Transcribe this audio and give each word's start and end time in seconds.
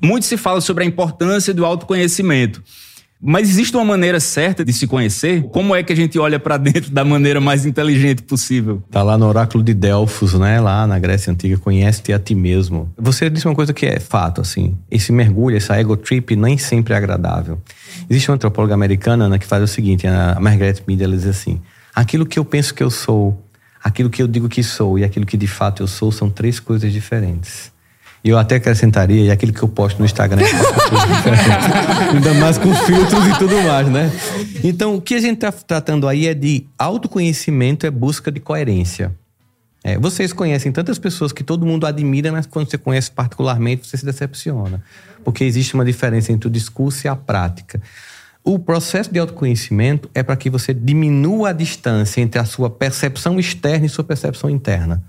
Muito 0.00 0.26
se 0.26 0.36
fala 0.36 0.60
sobre 0.60 0.84
a 0.84 0.86
importância 0.86 1.52
do 1.52 1.64
autoconhecimento. 1.64 2.62
Mas 3.20 3.48
existe 3.48 3.76
uma 3.76 3.84
maneira 3.84 4.20
certa 4.20 4.64
de 4.64 4.72
se 4.72 4.86
conhecer? 4.86 5.42
Como 5.50 5.74
é 5.74 5.82
que 5.82 5.92
a 5.92 5.96
gente 5.96 6.16
olha 6.20 6.38
para 6.38 6.56
dentro 6.56 6.88
da 6.92 7.04
maneira 7.04 7.40
mais 7.40 7.66
inteligente 7.66 8.22
possível? 8.22 8.80
Tá 8.92 9.02
lá 9.02 9.18
no 9.18 9.26
oráculo 9.26 9.64
de 9.64 9.74
Delfos, 9.74 10.34
né? 10.34 10.60
Lá 10.60 10.86
na 10.86 11.00
Grécia 11.00 11.32
Antiga, 11.32 11.58
conhece-te 11.58 12.12
a 12.12 12.18
ti 12.18 12.36
mesmo. 12.36 12.92
Você 12.96 13.28
disse 13.28 13.46
uma 13.46 13.56
coisa 13.56 13.74
que 13.74 13.86
é 13.86 13.98
fato, 13.98 14.40
assim. 14.40 14.76
Esse 14.88 15.10
mergulho, 15.10 15.56
essa 15.56 15.76
ego 15.76 15.96
trip, 15.96 16.36
nem 16.36 16.56
sempre 16.56 16.94
é 16.94 16.96
agradável. 16.96 17.60
Existe 18.08 18.30
uma 18.30 18.36
antropóloga 18.36 18.74
americana 18.74 19.28
né, 19.28 19.36
que 19.36 19.46
faz 19.46 19.64
o 19.64 19.66
seguinte, 19.66 20.06
a 20.06 20.38
Margaret 20.40 20.76
Mead, 20.86 21.02
ela 21.02 21.16
diz 21.16 21.26
assim, 21.26 21.60
aquilo 21.92 22.24
que 22.24 22.38
eu 22.38 22.44
penso 22.44 22.72
que 22.72 22.84
eu 22.84 22.90
sou, 22.90 23.42
aquilo 23.82 24.08
que 24.10 24.22
eu 24.22 24.28
digo 24.28 24.48
que 24.48 24.62
sou 24.62 24.96
e 24.96 25.02
aquilo 25.02 25.26
que 25.26 25.36
de 25.36 25.48
fato 25.48 25.82
eu 25.82 25.88
sou 25.88 26.12
são 26.12 26.30
três 26.30 26.60
coisas 26.60 26.92
diferentes. 26.92 27.72
Eu 28.28 28.36
até 28.36 28.56
acrescentaria, 28.56 29.22
e 29.22 29.30
aquilo 29.30 29.54
que 29.54 29.62
eu 29.62 29.68
posto 29.68 30.00
no 30.00 30.04
Instagram, 30.04 30.44
ainda 32.12 32.34
mais 32.34 32.58
com 32.58 32.74
filtros 32.74 33.26
e 33.26 33.38
tudo 33.38 33.56
mais, 33.62 33.88
né? 33.88 34.12
Então, 34.62 34.96
o 34.96 35.00
que 35.00 35.14
a 35.14 35.20
gente 35.20 35.36
está 35.36 35.50
tratando 35.50 36.06
aí 36.06 36.26
é 36.26 36.34
de 36.34 36.66
autoconhecimento, 36.78 37.86
é 37.86 37.90
busca 37.90 38.30
de 38.30 38.38
coerência. 38.38 39.16
É, 39.82 39.98
vocês 39.98 40.30
conhecem 40.34 40.70
tantas 40.70 40.98
pessoas 40.98 41.32
que 41.32 41.42
todo 41.42 41.64
mundo 41.64 41.86
admira, 41.86 42.30
mas 42.30 42.44
quando 42.44 42.70
você 42.70 42.76
conhece 42.76 43.10
particularmente, 43.10 43.86
você 43.86 43.96
se 43.96 44.04
decepciona. 44.04 44.84
Porque 45.24 45.42
existe 45.42 45.72
uma 45.72 45.84
diferença 45.84 46.30
entre 46.30 46.48
o 46.48 46.50
discurso 46.50 47.06
e 47.06 47.08
a 47.08 47.16
prática. 47.16 47.80
O 48.44 48.58
processo 48.58 49.10
de 49.10 49.18
autoconhecimento 49.18 50.10
é 50.14 50.22
para 50.22 50.36
que 50.36 50.50
você 50.50 50.74
diminua 50.74 51.48
a 51.48 51.52
distância 51.54 52.20
entre 52.20 52.38
a 52.38 52.44
sua 52.44 52.68
percepção 52.68 53.40
externa 53.40 53.86
e 53.86 53.88
sua 53.88 54.04
percepção 54.04 54.50
interna. 54.50 55.02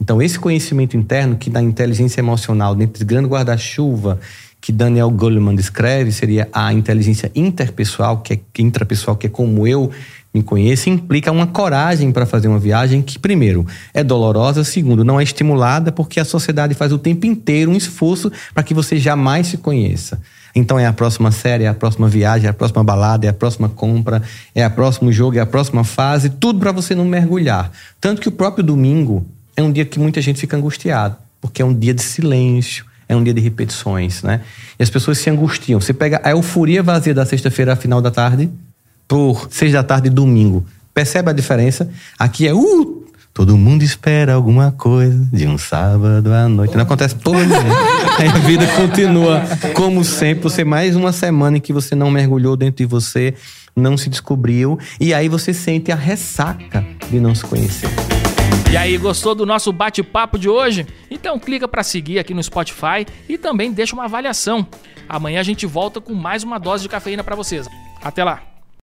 Então, 0.00 0.20
esse 0.20 0.38
conhecimento 0.38 0.96
interno, 0.96 1.36
que 1.36 1.48
da 1.48 1.62
inteligência 1.62 2.20
emocional, 2.20 2.74
dentro 2.74 2.94
desse 2.94 3.04
grande 3.04 3.28
guarda-chuva 3.28 4.18
que 4.60 4.72
Daniel 4.72 5.10
Goleman 5.10 5.54
descreve, 5.54 6.10
seria 6.10 6.48
a 6.50 6.72
inteligência 6.72 7.30
interpessoal, 7.34 8.18
que 8.22 8.32
é 8.32 8.40
intrapessoal, 8.58 9.14
que 9.14 9.26
é 9.26 9.30
como 9.30 9.66
eu 9.66 9.90
me 10.32 10.42
conheço, 10.42 10.90
implica 10.90 11.30
uma 11.30 11.46
coragem 11.46 12.10
para 12.10 12.26
fazer 12.26 12.48
uma 12.48 12.58
viagem 12.58 13.00
que, 13.02 13.18
primeiro, 13.18 13.66
é 13.92 14.02
dolorosa, 14.02 14.64
segundo, 14.64 15.04
não 15.04 15.20
é 15.20 15.22
estimulada, 15.22 15.92
porque 15.92 16.18
a 16.18 16.24
sociedade 16.24 16.74
faz 16.74 16.92
o 16.92 16.98
tempo 16.98 17.24
inteiro 17.24 17.70
um 17.70 17.76
esforço 17.76 18.32
para 18.52 18.62
que 18.62 18.74
você 18.74 18.96
jamais 18.96 19.46
se 19.46 19.58
conheça. 19.58 20.20
Então 20.54 20.78
é 20.78 20.86
a 20.86 20.92
próxima 20.92 21.30
série, 21.30 21.64
é 21.64 21.68
a 21.68 21.74
próxima 21.74 22.08
viagem, 22.08 22.46
é 22.46 22.50
a 22.50 22.54
próxima 22.54 22.82
balada, 22.82 23.26
é 23.26 23.28
a 23.28 23.32
próxima 23.32 23.68
compra, 23.68 24.22
é 24.54 24.64
a 24.64 24.70
próximo 24.70 25.12
jogo, 25.12 25.36
é 25.36 25.40
a 25.40 25.46
próxima 25.46 25.84
fase, 25.84 26.30
tudo 26.30 26.58
para 26.58 26.72
você 26.72 26.94
não 26.94 27.04
mergulhar. 27.04 27.70
Tanto 28.00 28.20
que 28.20 28.28
o 28.28 28.32
próprio 28.32 28.64
domingo 28.64 29.26
é 29.56 29.62
um 29.62 29.70
dia 29.70 29.84
que 29.84 29.98
muita 29.98 30.20
gente 30.20 30.40
fica 30.40 30.56
angustiado, 30.56 31.16
porque 31.40 31.62
é 31.62 31.64
um 31.64 31.74
dia 31.74 31.94
de 31.94 32.02
silêncio, 32.02 32.84
é 33.08 33.14
um 33.14 33.22
dia 33.22 33.34
de 33.34 33.40
repetições, 33.40 34.22
né? 34.22 34.40
E 34.78 34.82
as 34.82 34.90
pessoas 34.90 35.18
se 35.18 35.30
angustiam. 35.30 35.80
Você 35.80 35.92
pega 35.92 36.20
a 36.24 36.30
euforia 36.30 36.82
vazia 36.82 37.14
da 37.14 37.24
sexta-feira, 37.24 37.76
final 37.76 38.00
da 38.00 38.10
tarde, 38.10 38.50
por 39.06 39.48
seis 39.50 39.72
da 39.72 39.82
tarde, 39.82 40.10
domingo. 40.10 40.64
Percebe 40.92 41.30
a 41.30 41.32
diferença? 41.32 41.88
Aqui 42.18 42.46
é, 42.46 42.54
uh, 42.54 43.04
todo 43.32 43.56
mundo 43.58 43.82
espera 43.82 44.34
alguma 44.34 44.72
coisa 44.72 45.28
de 45.32 45.46
um 45.46 45.58
sábado 45.58 46.32
à 46.32 46.48
noite. 46.48 46.74
Não 46.74 46.82
acontece 46.82 47.16
todo 47.16 47.44
dia. 47.44 47.54
A 48.32 48.38
vida 48.38 48.64
continua 48.68 49.42
como 49.74 50.04
sempre. 50.04 50.44
Você 50.44 50.64
mais 50.64 50.94
uma 50.94 51.12
semana 51.12 51.56
em 51.56 51.60
que 51.60 51.72
você 51.72 51.96
não 51.96 52.10
mergulhou 52.10 52.56
dentro 52.56 52.76
de 52.76 52.86
você, 52.86 53.34
não 53.74 53.96
se 53.96 54.08
descobriu, 54.08 54.78
e 55.00 55.12
aí 55.12 55.28
você 55.28 55.52
sente 55.52 55.90
a 55.90 55.96
ressaca 55.96 56.86
de 57.10 57.18
não 57.18 57.34
se 57.34 57.42
conhecer. 57.42 57.90
E 58.70 58.76
aí, 58.76 58.98
gostou 58.98 59.34
do 59.34 59.46
nosso 59.46 59.72
bate-papo 59.72 60.38
de 60.38 60.48
hoje? 60.48 60.86
Então 61.10 61.38
clica 61.38 61.68
para 61.68 61.82
seguir 61.82 62.18
aqui 62.18 62.34
no 62.34 62.42
Spotify 62.42 63.06
e 63.28 63.38
também 63.38 63.72
deixa 63.72 63.94
uma 63.94 64.04
avaliação. 64.04 64.66
Amanhã 65.08 65.40
a 65.40 65.44
gente 65.44 65.66
volta 65.66 66.00
com 66.00 66.14
mais 66.14 66.42
uma 66.42 66.58
dose 66.58 66.82
de 66.82 66.88
cafeína 66.88 67.22
para 67.22 67.36
vocês. 67.36 67.68
Até 68.02 68.24
lá. 68.24 68.53